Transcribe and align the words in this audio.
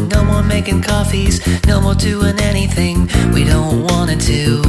No 0.00 0.24
more 0.24 0.42
making 0.42 0.82
coffees, 0.82 1.40
no 1.66 1.80
more 1.80 1.94
doing 1.94 2.38
anything 2.40 3.08
we 3.32 3.44
don't 3.44 3.82
want 3.82 4.10
to. 4.10 4.62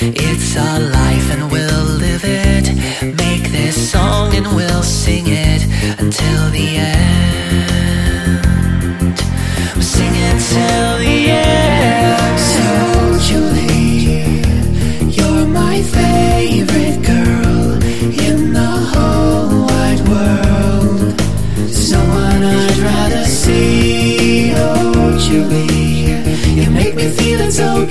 It's 0.00 0.56
our 0.56 0.80
life 0.80 1.30
and 1.30 1.50
we'll 1.50 1.84
live 1.98 2.24
it. 2.24 2.71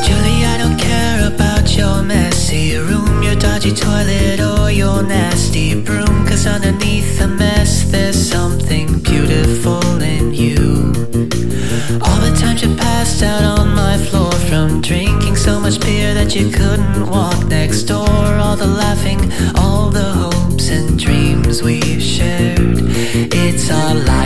Julie, 0.05 0.45
I 0.45 0.57
don't 0.57 0.77
care 0.79 1.27
about 1.27 1.75
your 1.77 2.03
messy 2.03 2.77
room, 2.77 3.23
your 3.23 3.35
dodgy 3.35 3.71
toilet. 3.73 4.24
you 16.35 16.51
couldn't 16.51 17.09
walk 17.09 17.45
next 17.45 17.83
door. 17.83 18.09
All 18.09 18.57
the 18.57 18.67
laughing, 18.67 19.31
all 19.55 19.89
the 19.89 20.03
hopes 20.03 20.69
and 20.69 20.99
dreams 20.99 21.63
we 21.63 21.79
shared. 21.99 22.59
It's 23.31 23.71
our 23.71 23.95
life. 23.95 24.24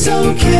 it's 0.00 0.08
okay. 0.08 0.59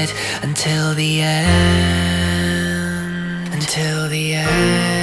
it 0.00 0.14
until 0.42 0.94
the 0.94 1.20
end. 1.20 1.48
Until 3.52 4.08
the 4.08 4.34
end. 4.34 4.99